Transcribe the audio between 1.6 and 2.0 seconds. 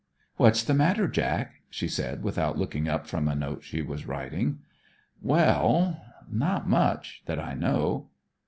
she